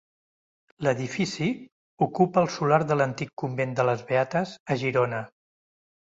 [0.85, 1.49] L'edifici
[2.05, 5.23] ocupa el solar de l'antic convent de les Beates, a Girona.